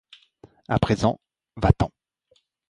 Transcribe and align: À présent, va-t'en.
À 0.67 0.79
présent, 0.79 1.19
va-t'en. 1.57 1.91